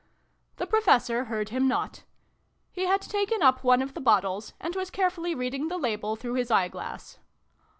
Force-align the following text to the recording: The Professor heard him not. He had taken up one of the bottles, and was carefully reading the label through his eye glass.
The 0.55 0.65
Professor 0.65 1.25
heard 1.25 1.49
him 1.49 1.67
not. 1.67 2.05
He 2.71 2.87
had 2.87 3.01
taken 3.01 3.43
up 3.43 3.63
one 3.63 3.83
of 3.83 3.93
the 3.93 4.01
bottles, 4.01 4.53
and 4.59 4.75
was 4.75 4.89
carefully 4.89 5.35
reading 5.35 5.67
the 5.67 5.77
label 5.77 6.15
through 6.15 6.33
his 6.33 6.49
eye 6.49 6.69
glass. 6.69 7.19